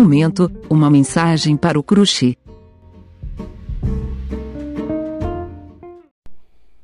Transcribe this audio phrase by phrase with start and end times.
[0.00, 2.36] momento, uma mensagem para o crush.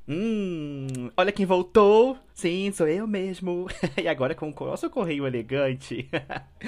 [0.08, 2.16] Hum, olha quem voltou.
[2.32, 3.66] Sim, sou eu mesmo.
[4.00, 6.08] e agora com o nosso correio elegante.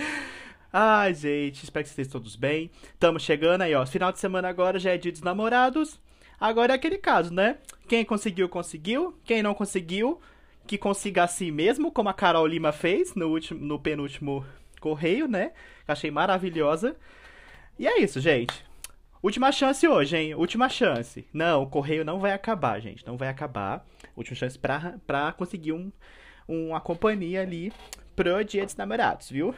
[0.73, 2.73] Ai, gente, espero que vocês todos bem.
[2.93, 3.87] Estamos chegando aí, ó.
[3.87, 6.01] Final de semana agora já é dia dos namorados.
[6.41, 7.59] Agora é aquele caso, né?
[7.87, 9.15] Quem conseguiu, conseguiu.
[9.25, 10.19] Quem não conseguiu,
[10.67, 14.45] que consiga assim mesmo, como a Carol Lima fez no, último, no penúltimo
[14.83, 15.53] correio, né?
[15.87, 16.97] Achei maravilhosa.
[17.79, 18.65] E é isso, gente.
[19.23, 20.35] Última chance hoje, hein?
[20.35, 21.25] Última chance.
[21.33, 23.07] Não, o correio não vai acabar, gente.
[23.07, 23.87] Não vai acabar.
[24.17, 25.93] Última chance pra, pra conseguir um,
[26.49, 27.73] uma companhia ali
[28.17, 29.55] pro Dia dos Namorados, viu?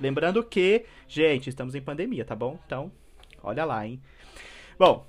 [0.00, 2.58] Lembrando que, gente, estamos em pandemia, tá bom?
[2.66, 2.90] Então,
[3.42, 4.02] olha lá, hein?
[4.76, 5.06] Bom,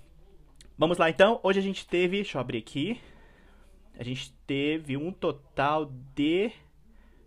[0.78, 1.40] vamos lá então.
[1.42, 3.02] Hoje a gente teve, deixa eu abrir aqui.
[4.00, 6.52] A gente teve um total de.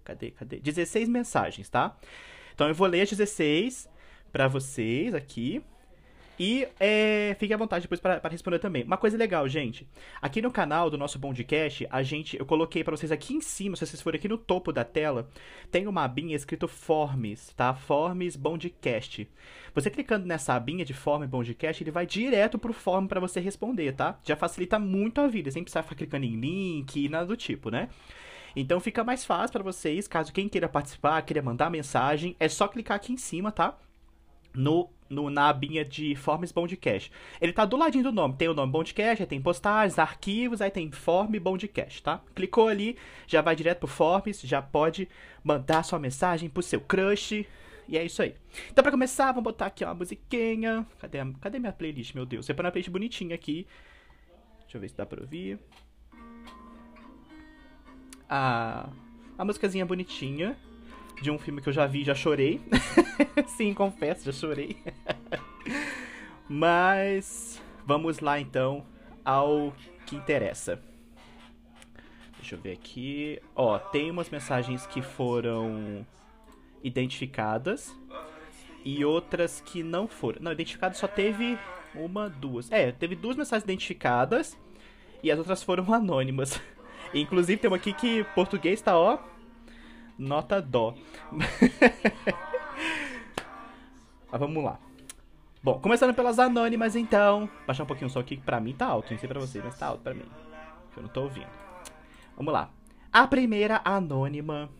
[0.04, 0.30] Cadê?
[0.32, 0.58] Cadê?
[0.58, 1.96] 16 mensagens, tá?
[2.54, 3.88] Então eu vou ler as 16
[4.32, 5.62] para vocês aqui.
[6.42, 8.82] E é, fique à vontade depois para responder também.
[8.82, 9.86] Uma coisa legal, gente.
[10.22, 13.76] Aqui no canal do nosso Bondcast, a gente, eu coloquei para vocês aqui em cima,
[13.76, 15.28] se vocês forem aqui no topo da tela,
[15.70, 17.74] tem uma abinha escrito Forms, tá?
[17.74, 19.28] Forms Bondcast.
[19.74, 23.92] Você clicando nessa abinha de Form Bondcast, ele vai direto pro form para você responder,
[23.92, 24.18] tá?
[24.24, 27.68] Já facilita muito a vida, sem precisar ficar clicando em link e nada do tipo,
[27.68, 27.90] né?
[28.54, 32.68] Então fica mais fácil para vocês, caso quem queira participar, queira mandar mensagem, é só
[32.68, 33.78] clicar aqui em cima, tá?
[34.54, 37.10] No no, na abinha de Forms Bondcast.
[37.40, 38.36] Ele tá do ladinho do nome.
[38.36, 42.22] Tem o nome Bondcast, aí tem postagens, arquivos, aí tem Form Bondcast, tá?
[42.34, 45.08] Clicou ali, já vai direto pro Forms, já pode
[45.42, 47.44] mandar sua mensagem pro seu crush.
[47.88, 48.36] E é isso aí.
[48.70, 50.86] Então, pra começar, vamos botar aqui uma musiquinha.
[51.00, 52.46] Cadê, a, cadê minha playlist, meu Deus?
[52.46, 53.66] Separei uma playlist bonitinha aqui.
[54.60, 55.58] Deixa eu ver se dá pra ouvir.
[58.32, 58.88] Ah,
[59.36, 60.56] a músicazinha bonitinha
[61.20, 62.60] de um filme que eu já vi, já chorei.
[63.56, 64.76] Sim, confesso, já chorei.
[66.48, 68.86] Mas vamos lá então
[69.24, 69.74] ao
[70.06, 70.80] que interessa.
[72.38, 73.40] Deixa eu ver aqui.
[73.56, 76.06] Ó, tem umas mensagens que foram
[76.84, 77.92] identificadas
[78.84, 80.40] e outras que não foram.
[80.40, 81.58] Não, identificadas só teve
[81.94, 82.70] uma, duas.
[82.70, 84.56] É, teve duas mensagens identificadas
[85.20, 86.60] e as outras foram anônimas.
[87.12, 89.18] Inclusive tem uma aqui que português tá, ó,
[90.18, 90.94] nota dó.
[91.30, 91.60] Mas
[94.40, 94.78] vamos lá.
[95.62, 97.48] Bom, começando pelas anônimas, então.
[97.66, 99.12] Baixar um pouquinho o som aqui, que pra mim tá alto.
[99.12, 100.24] Não sei pra vocês, mas tá alto pra mim.
[100.96, 101.50] Eu não tô ouvindo.
[102.36, 102.70] Vamos lá.
[103.12, 104.70] A primeira anônima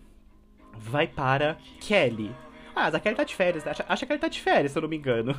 [0.73, 2.35] vai para Kelly.
[2.75, 3.67] Ah, a Kelly tá de férias.
[3.67, 5.37] Acha, acha que ela tá de férias, se eu não me engano.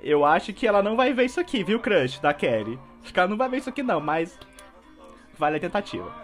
[0.00, 2.78] Eu acho que ela não vai ver isso aqui, viu, crush, da Kelly.
[3.02, 4.38] Acho que ela não vai ver isso aqui, não, mas.
[5.40, 6.14] Vale a tentativa.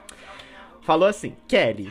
[0.83, 1.91] Falou assim: Kelly,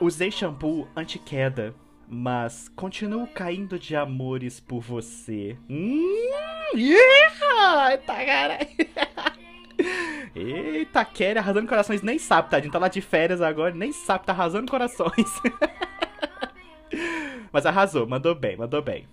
[0.00, 1.72] Usei shampoo anti-queda,
[2.08, 5.56] mas continuo caindo de amores por você.
[5.70, 6.28] Hum,
[6.74, 7.96] yeah!
[8.04, 8.66] Caralho.
[10.34, 12.02] Eita, Kelly arrasando corações.
[12.02, 12.72] Nem sabe, tadinho.
[12.72, 15.40] Tá lá de férias agora, nem sabe, tá arrasando corações.
[17.52, 19.06] Mas arrasou, mandou bem, mandou bem.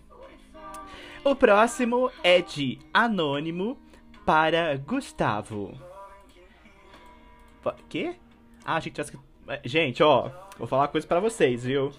[1.24, 3.78] O próximo é de Anônimo
[4.26, 5.91] para Gustavo.
[7.90, 8.16] Quê?
[8.66, 9.18] Ah, achei que tivesse
[9.66, 11.92] Gente, ó, vou falar uma coisa para vocês, viu?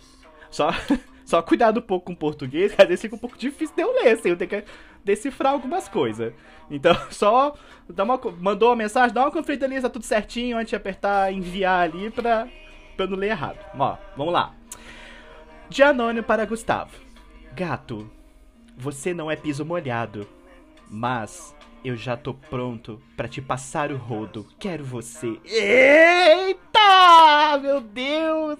[0.51, 0.71] Só,
[1.25, 3.83] só cuidado um pouco com o português, que às vezes fica um pouco difícil de
[3.83, 4.65] eu ler, assim, eu tenho que
[5.05, 6.33] decifrar algumas coisas.
[6.71, 7.55] Então, só
[7.89, 11.33] dá uma, mandou uma mensagem, dá uma conferida ali, tá tudo certinho, antes de apertar
[11.33, 12.49] enviar ali pra,
[12.97, 13.59] pra eu não ler errado.
[13.79, 14.55] Ó, vamos lá.
[15.69, 16.97] De anônimo para Gustavo.
[17.55, 18.11] Gato,
[18.77, 20.27] você não é piso molhado,
[20.89, 21.55] mas
[21.85, 24.47] eu já tô pronto para te passar o rodo.
[24.59, 25.39] Quero você.
[25.45, 26.79] Eita!
[27.61, 28.59] Meu Deus!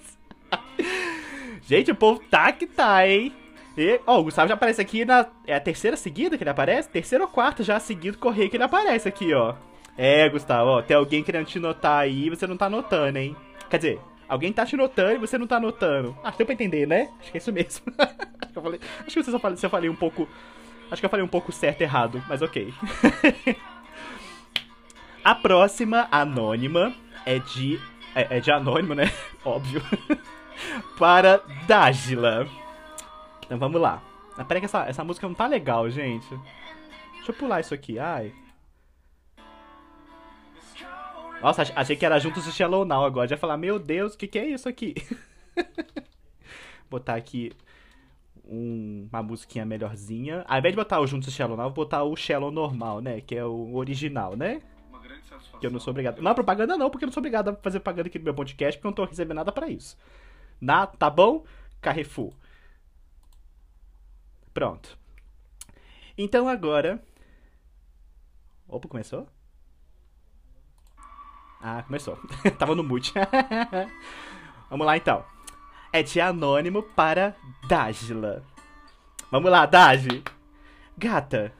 [1.65, 3.33] Gente, o povo tá que tá, hein?
[3.77, 5.25] E, ó, o Gustavo já aparece aqui na.
[5.47, 6.89] É a terceira seguida que ele aparece?
[6.89, 9.55] Terceira ou quarta já seguido correio que ele aparece aqui, ó.
[9.97, 13.35] É, Gustavo, ó, tem alguém querendo te notar aí e você não tá notando, hein?
[13.69, 16.15] Quer dizer, alguém tá te notando e você não tá notando.
[16.23, 17.09] Ah, deu pra entender, né?
[17.19, 17.85] Acho que é isso mesmo.
[17.97, 18.79] acho que eu falei.
[18.99, 20.27] Acho que você só falei, você falei um pouco
[20.93, 22.71] Acho que eu falei um pouco certo e errado, mas ok.
[25.25, 26.93] a próxima, anônima,
[27.25, 27.81] é de.
[28.13, 29.11] É, é de anônimo, né?
[29.43, 29.81] Óbvio.
[30.99, 32.47] Para Dágila.
[33.43, 34.03] Então vamos lá.
[34.37, 36.29] Mas peraí que essa, essa música não tá legal, gente.
[37.15, 38.31] Deixa eu pular isso aqui, ai.
[41.41, 43.27] Nossa, achei que era juntos do Shallow Now agora.
[43.27, 44.93] Já falar, meu Deus, o que, que é isso aqui?
[46.87, 47.51] Botar aqui
[48.45, 50.43] um, uma musiquinha melhorzinha.
[50.47, 53.21] Ao invés de botar o Juntos Shallow Now, vou botar o Shallow normal, né?
[53.21, 54.61] Que é o original, né?
[54.89, 55.59] Uma grande satisfação.
[55.59, 56.21] Que eu não sou obrigado.
[56.21, 58.77] Não, propaganda não, porque eu não sou obrigado a fazer propaganda aqui no meu podcast,
[58.77, 59.97] porque eu não tô recebendo nada para isso.
[60.59, 61.45] Na, tá bom?
[61.81, 62.33] Carrefour.
[64.53, 64.97] Pronto.
[66.17, 67.03] Então agora.
[68.67, 69.27] Opa, começou?
[71.61, 72.17] Ah, começou.
[72.59, 73.13] Tava no mute.
[74.69, 75.25] Vamos lá então.
[75.95, 77.35] É de anônimo para
[77.67, 78.43] Dágila.
[79.29, 80.23] Vamos lá, Dagi.
[80.97, 81.53] Gata,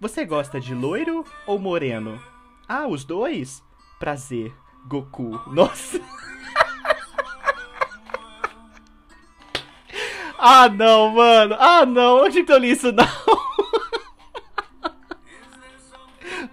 [0.00, 2.22] você gosta de loiro ou moreno?
[2.68, 3.60] Ah, os dois?
[3.98, 4.54] Prazer,
[4.86, 5.42] Goku.
[5.52, 5.98] Nossa.
[10.38, 11.56] ah, não, mano.
[11.58, 12.26] Ah, não.
[12.26, 13.04] Onde que eu li isso, não?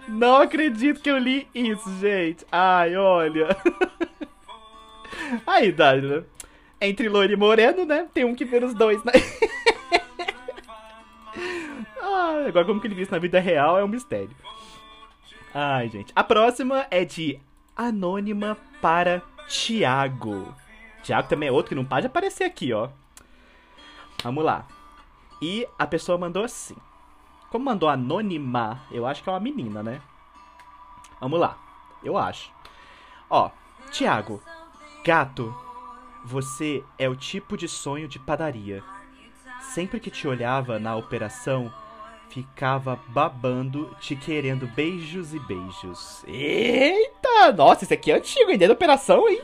[0.08, 2.44] Não acredito que eu li isso, gente.
[2.50, 3.48] Ai, olha.
[5.46, 6.26] Aí, Dália.
[6.80, 8.06] Entre loiro e moreno, né?
[8.12, 9.12] Tem um que vê os dois, né?
[12.00, 14.36] ah, agora como que ele viu isso na vida real é um mistério.
[15.54, 16.12] Ai, gente.
[16.14, 17.40] A próxima é de
[17.74, 20.54] Anônima para Tiago.
[21.02, 22.88] Tiago também é outro que não pode aparecer aqui, ó.
[24.22, 24.66] Vamos lá.
[25.40, 26.76] E a pessoa mandou assim.
[27.50, 30.00] Como mandou anônima, eu acho que é uma menina, né?
[31.20, 31.56] Vamos lá.
[32.02, 32.50] Eu acho.
[33.30, 33.50] Ó,
[33.90, 34.42] Tiago,
[35.04, 35.54] gato,
[36.26, 38.82] você é o tipo de sonho de padaria.
[39.60, 41.72] Sempre que te olhava na operação,
[42.28, 46.24] ficava babando, te querendo beijos e beijos.
[46.26, 47.52] Eita!
[47.56, 48.58] Nossa, esse aqui é antigo, hein?
[48.58, 49.40] Desde a operação, hein?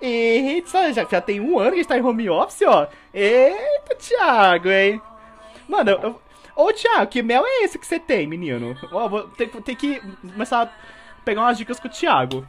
[0.00, 2.86] Eita, já, já tem um ano que a gente tá em home office, ó.
[3.12, 5.02] Eita, Thiago, hein?
[5.68, 6.22] Mano, eu...
[6.54, 8.76] Ô, Thiago, que mel é esse que você tem, menino?
[8.92, 10.70] Ó, vou ter, ter que começar a
[11.24, 12.46] pegar umas dicas com o Thiago.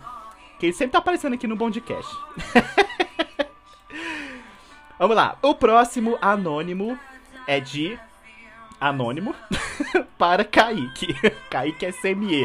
[0.59, 2.15] Que ele sempre tá aparecendo aqui no Bondcast.
[4.97, 5.37] Vamos lá.
[5.41, 6.97] O próximo anônimo
[7.47, 7.97] é de
[8.79, 9.35] anônimo
[10.17, 11.15] para Kaique.
[11.49, 12.43] Kaique é CME.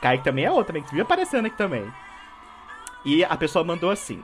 [0.00, 1.90] Kaique também é outro, também, que aparecendo aqui também.
[3.04, 4.22] E a pessoa mandou assim: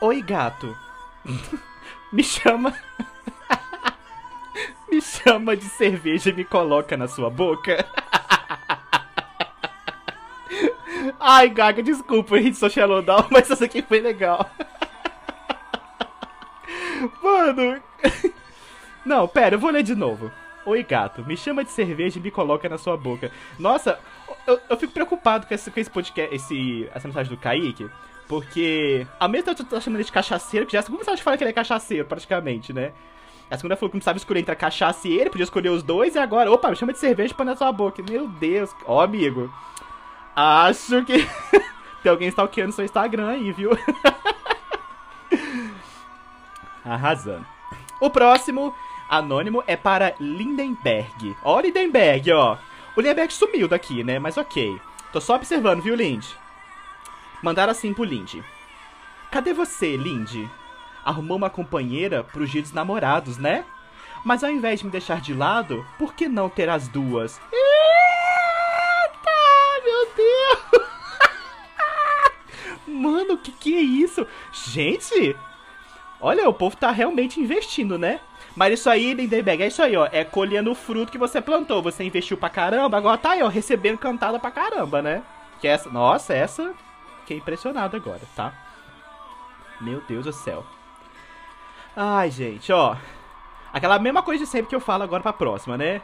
[0.00, 0.76] Oi, gato.
[2.12, 2.74] me chama.
[4.90, 7.84] me chama de cerveja e me coloca na sua boca.
[11.18, 14.50] Ai, Gaga, desculpa, a gente só Down, mas essa aqui foi legal.
[17.22, 17.82] Mano.
[19.04, 20.30] Não, pera, eu vou ler de novo.
[20.64, 23.32] Oi, gato, me chama de cerveja e me coloca na sua boca.
[23.58, 23.98] Nossa,
[24.46, 27.90] eu, eu fico preocupado com esse, com esse podcast, esse, essa mensagem do Kaique,
[28.28, 31.00] porque ao mesmo tempo eu tô chamando ele de cachaceiro, que já é a segunda
[31.00, 32.92] mensagem fala que ele é cachaceiro, praticamente, né?
[33.50, 35.82] A segunda falou que não sabe escolher entre a cachaça e ele, podia escolher os
[35.82, 38.02] dois, e agora, opa, me chama de cerveja e põe na sua boca.
[38.08, 39.52] Meu Deus, ó, amigo.
[40.34, 41.26] Acho que
[42.02, 43.70] tem alguém stalkeando seu Instagram aí, viu?
[46.84, 47.46] Arrasando.
[48.00, 48.74] O próximo
[49.08, 51.36] anônimo é para Lindenberg.
[51.44, 52.56] Ó, Lindenberg, ó.
[52.96, 54.18] O Lindenberg sumiu daqui, né?
[54.18, 54.80] Mas ok.
[55.12, 56.36] Tô só observando, viu, Lindy?
[57.42, 58.42] Mandaram assim pro Lindy.
[59.30, 60.48] Cadê você, Lindy?
[61.04, 63.64] Arrumou uma companheira pros dia dos namorados, né?
[64.24, 67.40] Mas ao invés de me deixar de lado, por que não ter as duas?
[67.52, 69.30] Eita,
[69.84, 70.88] meu Deus!
[72.86, 74.26] Mano, o que que é isso?
[74.52, 75.36] Gente,
[76.22, 78.20] olha, o povo tá realmente investindo, né?
[78.56, 80.08] Mas isso aí, Lindenberg, é isso aí, ó.
[80.12, 81.82] É colhendo o fruto que você plantou.
[81.82, 85.22] Você investiu pra caramba, agora tá aí, ó, recebendo cantada pra caramba, né?
[85.60, 85.90] Que essa.
[85.90, 86.74] Nossa, essa.
[87.20, 88.52] Fiquei impressionado agora, tá?
[89.80, 90.64] Meu Deus do céu.
[91.96, 92.96] Ai, gente, ó.
[93.72, 96.00] Aquela mesma coisa de sempre que eu falo agora pra próxima, né?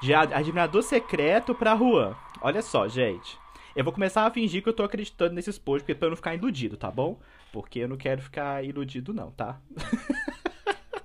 [0.00, 2.14] De admirador secreto pra Juan.
[2.40, 3.38] Olha só, gente.
[3.76, 6.16] Eu vou começar a fingir que eu tô acreditando nesses posts, porque pra eu não
[6.16, 7.20] ficar iludido, tá bom?
[7.52, 9.60] Porque eu não quero ficar iludido, não, tá?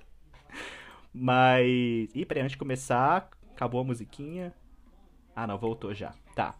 [1.12, 2.10] Mas.
[2.14, 4.54] Ih, peraí, antes de começar, acabou a musiquinha.
[5.36, 6.14] Ah, não, voltou já.
[6.34, 6.54] Tá.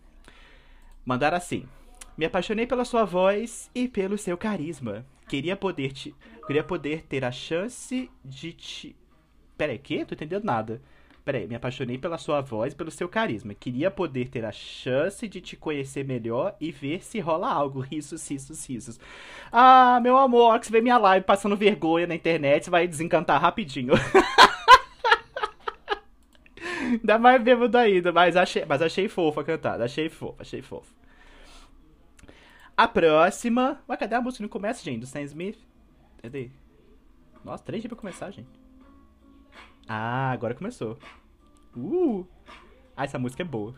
[1.03, 1.67] Mandar assim.
[2.15, 5.07] Me apaixonei pela sua voz e pelo seu carisma.
[5.27, 6.15] Queria poder te.
[6.47, 8.95] Queria poder ter a chance de te.
[9.57, 10.05] Peraí, que?
[10.05, 10.83] Tô entendendo nada.
[11.25, 13.55] Peraí, me apaixonei pela sua voz pelo seu carisma.
[13.55, 17.81] Queria poder ter a chance de te conhecer melhor e ver se rola algo.
[17.81, 19.01] Risos, risos, risos.
[19.53, 23.95] Ah, meu amor, que você vê minha live passando vergonha na internet, vai desencantar rapidinho.
[26.91, 29.85] Ainda mais bêbado ainda, mas achei, mas achei fofa a cantada.
[29.85, 30.93] Achei fofa, achei fofa.
[32.77, 33.81] A próxima.
[33.89, 34.43] Ué, cadê a música?
[34.43, 35.01] Não começa, gente?
[35.01, 35.59] Do Sam Smith?
[36.21, 36.51] Cadê?
[37.45, 38.62] Nossa, três dias pra começar, gente.
[39.89, 40.99] Ah, agora começou.
[41.77, 42.27] Uh!
[42.97, 43.75] Ah, essa música é boa.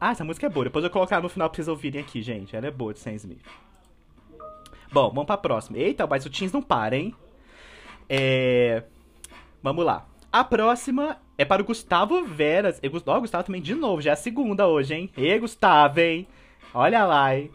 [0.00, 0.64] Ah, essa música é boa.
[0.64, 2.56] Depois eu vou colocar no final pra vocês ouvirem aqui, gente.
[2.56, 3.44] Ela é boa de Sam Smith.
[4.92, 5.78] Bom, vamos pra próxima.
[5.78, 7.14] Eita, mas o Teams não para, hein?
[8.08, 8.84] É...
[9.62, 10.06] Vamos lá.
[10.30, 12.78] A próxima é para o Gustavo Veras.
[12.82, 14.00] E, oh, Gustavo também de novo.
[14.00, 15.10] Já é a segunda hoje, hein?
[15.16, 16.26] E Gustavo, hein?
[16.72, 17.50] Olha lá, hein?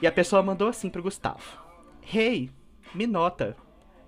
[0.00, 1.42] E a pessoa mandou assim pro Gustavo.
[2.14, 2.50] Hey,
[2.94, 3.56] me nota.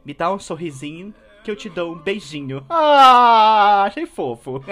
[0.05, 2.64] Me dá um sorrisinho que eu te dou um beijinho.
[2.68, 4.62] Ah, achei fofo.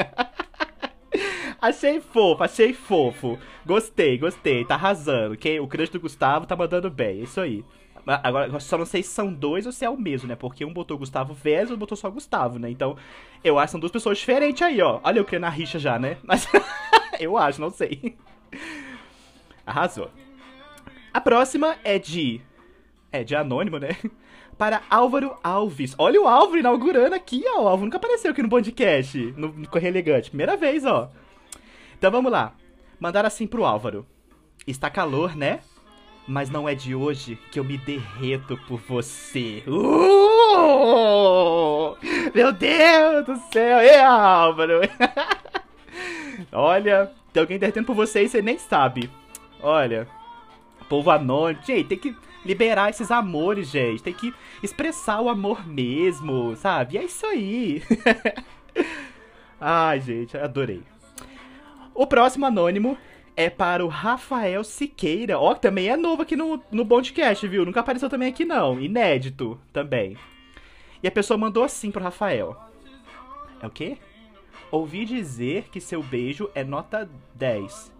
[1.60, 3.38] achei fofo, achei fofo.
[3.64, 5.36] Gostei, gostei, tá arrasando.
[5.36, 7.64] Quem, o crush do Gustavo tá mandando bem, é isso aí.
[8.06, 10.34] Agora, só não sei se são dois ou se é o mesmo, né?
[10.34, 12.70] Porque um botou Gustavo Vélez e outro botou só Gustavo, né?
[12.70, 12.96] Então,
[13.44, 14.98] eu acho que são duas pessoas diferentes aí, ó.
[15.04, 16.16] Olha eu criando a rixa já, né?
[16.22, 16.48] Mas
[17.20, 18.16] eu acho, não sei.
[19.66, 20.10] Arrasou.
[21.12, 22.40] A próxima é de.
[23.12, 23.90] É de anônimo, né?
[24.58, 25.94] Para Álvaro Alves.
[25.96, 27.62] Olha o Álvaro inaugurando aqui, ó.
[27.62, 30.30] O Álvaro nunca apareceu aqui no podcast, no, no Correio Elegante.
[30.30, 31.10] Primeira vez, ó.
[31.96, 32.52] Então vamos lá.
[32.98, 34.04] Mandar assim pro Álvaro.
[34.66, 35.60] Está calor, né?
[36.26, 39.62] Mas não é de hoje que eu me derreto por você.
[39.66, 39.76] Uh!
[42.34, 43.78] Meu Deus do céu!
[43.78, 44.80] Ei, Álvaro!
[46.52, 49.08] Olha, tem alguém derretendo por você e você nem sabe.
[49.62, 50.08] Olha,
[50.88, 51.64] povo anônimo.
[51.64, 54.02] Gente, tem que liberar esses amores, gente.
[54.02, 56.94] Tem que expressar o amor mesmo, sabe?
[56.94, 57.82] E é isso aí.
[59.60, 60.82] Ai, gente, adorei.
[61.94, 62.96] O próximo anônimo
[63.36, 65.38] é para o Rafael Siqueira.
[65.38, 67.64] Ó, que também é novo aqui no, no Bondcast, viu?
[67.64, 68.80] Nunca apareceu também aqui, não.
[68.80, 70.16] Inédito também.
[71.02, 72.56] E a pessoa mandou assim pro Rafael.
[73.60, 73.98] É o quê?
[74.70, 77.92] Ouvi dizer que seu beijo é nota 10.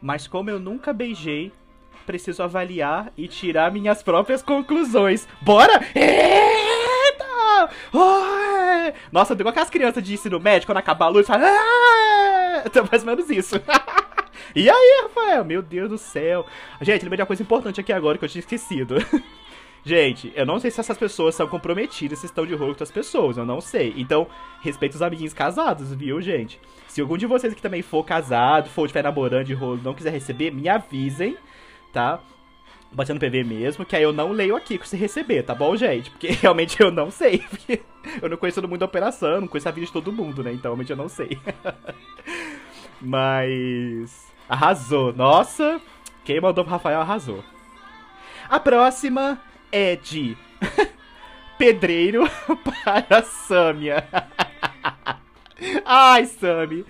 [0.00, 1.52] Mas como eu nunca beijei,
[2.06, 5.26] preciso avaliar e tirar minhas próprias conclusões.
[5.40, 5.80] Bora?
[5.94, 7.70] Eita!
[7.92, 8.92] Oh!
[9.10, 11.44] Nossa, igual aquelas crianças de ensino médio, quando acabar a luz, fala...
[11.46, 12.62] Ah!
[12.64, 13.56] Então, mais ou menos isso.
[14.54, 15.44] e aí, Rafael?
[15.44, 16.46] Meu Deus do céu.
[16.80, 18.96] Gente, lembrei de uma coisa importante aqui agora que eu tinha esquecido.
[19.84, 22.90] Gente, eu não sei se essas pessoas são comprometidas, se estão de rolo com outras
[22.92, 23.92] pessoas, eu não sei.
[23.96, 24.28] Então,
[24.60, 26.60] respeito os amiguinhos casados, viu, gente?
[26.86, 30.12] Se algum de vocês que também for casado, for estiver namorando de rolo, não quiser
[30.12, 31.36] receber, me avisem,
[31.92, 32.20] tá?
[32.90, 36.10] Batendo PV mesmo, que aí eu não leio aqui se receber, tá bom, gente?
[36.10, 37.38] Porque realmente eu não sei.
[37.38, 37.82] Porque
[38.20, 40.52] eu não conheço todo mundo da operação, não conheço a vida de todo mundo, né?
[40.52, 41.38] Então realmente eu não sei.
[43.00, 44.30] Mas.
[44.48, 45.12] Arrasou.
[45.12, 45.80] Nossa!
[46.24, 47.42] Quem mandou pro Rafael arrasou.
[48.48, 49.40] A próxima
[49.72, 50.36] é de
[51.56, 52.28] pedreiro
[52.62, 54.06] para Samia.
[55.84, 56.84] Ai, Sami.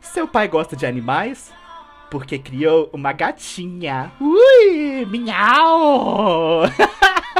[0.00, 1.52] Seu pai gosta de animais?
[2.10, 4.10] Porque criou uma gatinha.
[4.20, 6.62] Ui, minhau!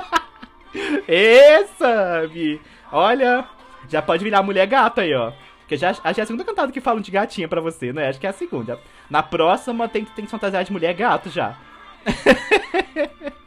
[1.08, 2.60] Ê, Sami!
[2.92, 3.44] Olha,
[3.88, 5.32] já pode virar mulher gata aí, ó.
[5.60, 8.08] Porque já, acho que é a segunda cantada que falam de gatinha pra você, né?
[8.08, 8.80] Acho que é a segunda.
[9.08, 11.56] Na próxima tem, tem que fantasiar de mulher gato já.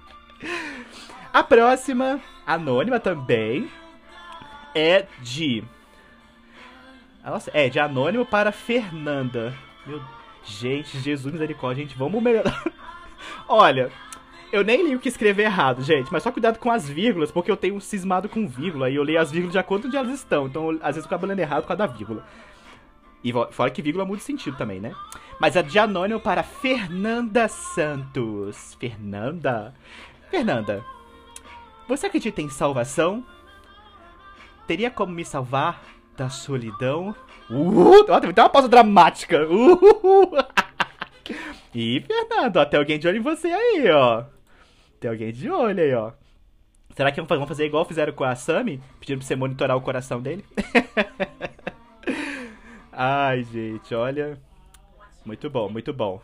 [1.33, 3.67] A próxima, anônima também,
[4.75, 5.63] é de.
[7.25, 9.51] Nossa, é de anônimo para Fernanda.
[9.85, 9.99] Meu
[10.43, 12.63] Gente, Jesus misericórdia, gente, vamos melhorar.
[13.47, 13.89] Olha,
[14.51, 17.49] eu nem li o que escrever errado, gente, mas só cuidado com as vírgulas, porque
[17.49, 19.97] eu tenho um cismado com vírgula e eu leio as vírgulas de acordo com onde
[19.97, 20.47] elas estão.
[20.47, 22.25] Então, às vezes eu acabo lendo errado por causa da vírgula.
[23.23, 24.93] E fora que vírgula muda de sentido também, né?
[25.39, 28.75] Mas é de anônimo para Fernanda Santos.
[28.79, 29.73] Fernanda?
[30.29, 30.83] Fernanda,
[31.87, 33.25] você acredita em salvação?
[34.67, 35.81] Teria como me salvar
[36.17, 37.15] da solidão?
[37.53, 39.47] Uh, tem uma pausa dramática.
[39.47, 40.31] Uh,
[41.73, 44.23] e Fernando, ó, tem alguém de olho em você aí, ó.
[44.99, 46.11] Tem alguém de olho aí, ó.
[46.95, 48.81] Será que vão fazer igual fizeram com a Sammy?
[48.99, 50.43] Pedindo pra você monitorar o coração dele?
[52.91, 54.39] Ai, gente, olha.
[55.25, 56.21] Muito bom, muito bom.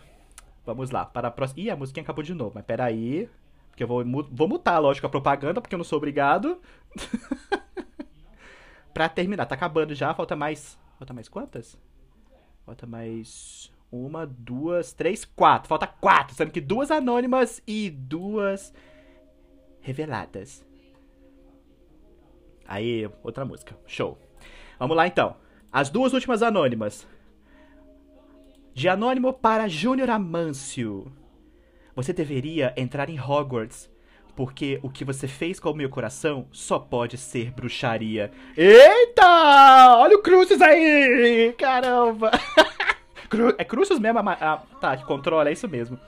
[0.65, 1.61] Vamos lá, para a próxima.
[1.61, 3.29] Ih, a musiquinha acabou de novo, mas peraí.
[3.69, 6.59] Porque eu vou, vou mutar, lógico, a propaganda, porque eu não sou obrigado.
[8.93, 10.77] pra terminar, tá acabando já, falta mais.
[10.99, 11.79] Falta mais quantas?
[12.65, 13.71] Falta mais.
[13.89, 15.69] Uma, duas, três, quatro.
[15.69, 18.73] Falta quatro, sendo que duas anônimas e duas
[19.79, 20.63] reveladas.
[22.67, 23.77] Aí, outra música.
[23.87, 24.17] Show.
[24.77, 25.37] Vamos lá então.
[25.71, 27.07] As duas últimas anônimas.
[28.73, 31.09] De anônimo para Júnior Amâncio.
[31.95, 33.88] Você deveria entrar em Hogwarts,
[34.39, 38.31] porque o que você fez com o meu coração só pode ser bruxaria.
[38.55, 39.97] Eita!
[39.97, 41.53] Olha o Crucis aí!
[41.57, 42.31] Caramba!
[43.27, 44.17] Cru é Crucis mesmo?
[44.19, 45.99] Ah, tá, que controla, é isso mesmo.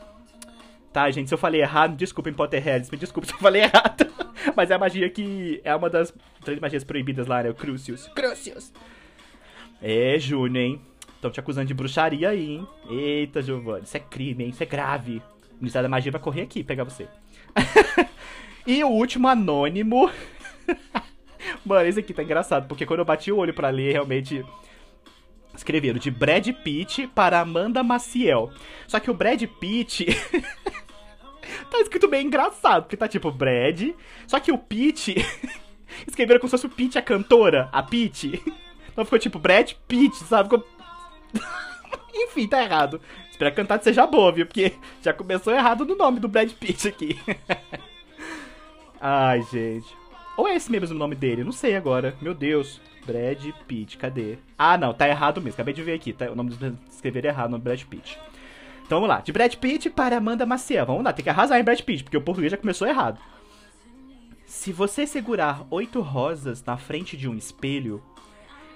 [0.94, 4.08] Tá, gente, se eu falei errado, desculpem Potterheads, me desculpe se eu falei errado.
[4.56, 6.14] Mas é a magia que é uma das
[6.46, 7.50] três magias proibidas lá, né?
[7.50, 8.08] O Crucius.
[8.16, 8.72] Crucius!
[9.82, 10.82] É, Júnior, hein?
[11.16, 12.68] Estão te acusando de bruxaria aí, hein?
[12.90, 14.52] Eita, Giovanni, isso é crime, hein?
[14.52, 15.22] Isso é grave.
[15.52, 17.10] O Ministério da Magia vai correr aqui pegar você.
[18.66, 20.10] e o último anônimo.
[21.66, 24.46] Mano, esse aqui tá engraçado, porque quando eu bati o olho para ler, realmente.
[25.54, 28.52] Escreveram de Brad Pitt para Amanda Maciel.
[28.88, 30.06] Só que o Brad Pitt.
[31.70, 33.90] tá escrito bem engraçado, porque tá tipo Brad.
[34.28, 35.16] Só que o Pitt.
[36.08, 38.42] escreveram como se fosse o Pete, a cantora, a Pete.
[38.92, 40.50] Então ficou tipo Brad Pitt, sabe?
[40.50, 40.68] Ficou...
[42.14, 43.02] Enfim, tá errado.
[43.30, 44.46] Espero que a cantada seja boa, viu?
[44.46, 47.20] Porque já começou errado no nome do Brad Pitt aqui.
[49.02, 49.98] Ai, gente.
[50.38, 51.44] Ou é esse mesmo o nome dele?
[51.44, 52.16] Não sei agora.
[52.22, 52.80] Meu Deus.
[53.04, 54.38] Brad Pitt, cadê?
[54.56, 55.56] Ah, não, tá errado mesmo.
[55.56, 56.32] Acabei de ver aqui, tá?
[56.32, 58.20] O nome do escrever errado no Brad Pitt.
[58.86, 59.22] Então vamos lá.
[59.22, 60.86] De Brad Pitt para Amanda Maciel.
[60.86, 63.20] Vamos lá, tem que arrasar em Brad Pitt, porque o português já começou errado.
[64.46, 68.04] Se você segurar oito rosas na frente de um espelho,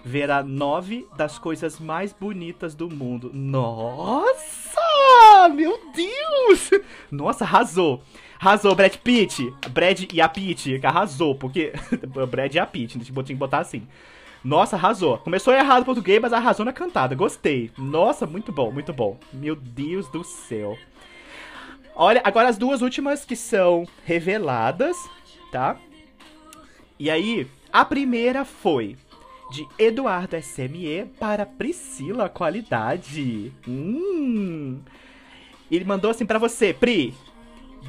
[0.03, 3.29] verá nove das coisas mais bonitas do mundo.
[3.33, 4.79] Nossa!
[5.53, 6.71] Meu Deus!
[7.11, 8.01] Nossa, arrasou.
[8.39, 9.53] Arrasou, Brad Pitt.
[9.69, 11.73] Brad e a Pitt, que arrasou, porque.
[12.29, 13.87] Brad e a Pitt, tinha que botar assim.
[14.43, 15.17] Nossa, arrasou.
[15.17, 17.15] Começou errado o português, mas arrasou na cantada.
[17.15, 17.71] Gostei.
[17.77, 19.17] Nossa, muito bom, muito bom.
[19.33, 20.77] Meu Deus do céu.
[21.95, 24.97] Olha, agora as duas últimas que são reveladas,
[25.51, 25.77] tá?
[26.99, 28.97] E aí, a primeira foi
[29.49, 33.51] de Eduardo SME para Priscila Qualidade.
[33.67, 34.79] Hum.
[35.71, 37.13] Ele mandou assim para você, Pri.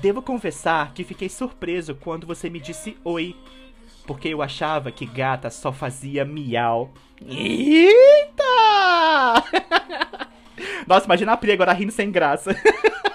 [0.00, 3.34] Devo confessar que fiquei surpreso quando você me disse oi
[4.06, 6.92] porque eu achava que gata só fazia miau.
[7.20, 8.44] Eita!
[10.86, 12.54] Nossa, imagina a Pri agora rindo sem graça.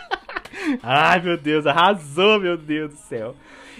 [0.83, 3.35] Ai, meu Deus, arrasou, meu Deus do céu.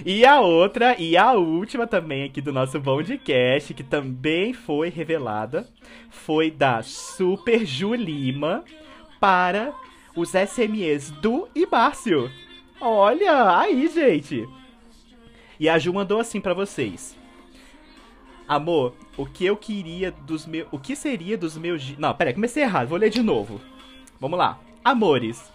[0.06, 5.68] E a outra, e a última também aqui do nosso podcast, que também foi revelada,
[6.10, 8.64] foi da Super Julima
[9.20, 9.74] para
[10.16, 12.32] os SMEs do Ibárcio.
[12.84, 14.50] Olha, aí, gente.
[15.60, 17.16] E a Ju mandou assim para vocês.
[18.48, 20.68] Amor, o que eu queria dos meus.
[20.72, 21.96] O que seria dos meus.
[22.00, 23.62] Não, peraí, comecei errado, vou ler de novo.
[24.20, 24.60] Vamos lá.
[24.84, 25.54] Amores,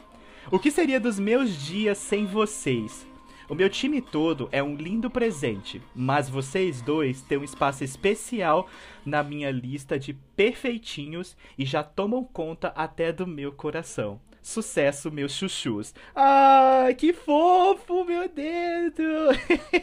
[0.53, 3.05] o que seria dos meus dias sem vocês?
[3.49, 8.69] O meu time todo é um lindo presente, mas vocês dois têm um espaço especial
[9.05, 14.21] na minha lista de perfeitinhos e já tomam conta até do meu coração.
[14.47, 15.93] Sucesso, meus chuchus.
[16.15, 19.03] Ai, que fofo, meu dedo!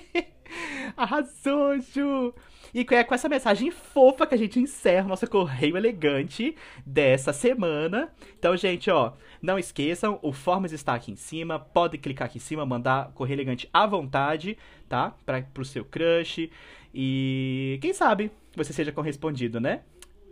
[0.96, 2.34] Arrasou, Ju!
[2.74, 7.34] E é com essa mensagem fofa que a gente encerra o nosso correio elegante dessa
[7.34, 8.10] semana.
[8.40, 11.60] Então, gente, ó, não esqueçam, o Formas está aqui em cima.
[11.60, 15.14] Pode clicar aqui em cima, mandar correio elegante à vontade, tá?
[15.26, 16.50] Para pro seu crush.
[16.94, 19.82] E quem sabe você seja correspondido, né?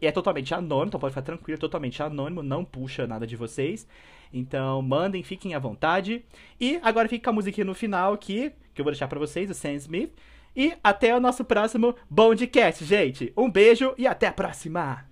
[0.01, 3.35] E é totalmente anônimo, então pode ficar tranquilo, é totalmente anônimo, não puxa nada de
[3.35, 3.87] vocês.
[4.33, 6.25] Então, mandem, fiquem à vontade.
[6.59, 9.53] E agora fica a musiquinha no final aqui, que eu vou deixar para vocês, o
[9.53, 10.11] Sam Smith.
[10.55, 13.31] E até o nosso próximo Bondcast, gente.
[13.37, 15.05] Um beijo e até a próxima!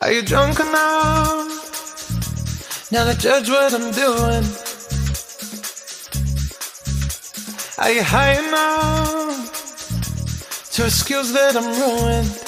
[0.00, 1.48] Are you drunk enough
[2.92, 4.44] now to judge what I'm doing?
[7.78, 9.50] Are you high enough
[10.72, 12.47] to excuse that I'm ruined?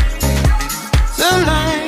[1.31, 1.80] the line.